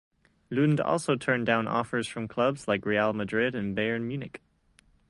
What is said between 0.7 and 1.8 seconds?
also turned down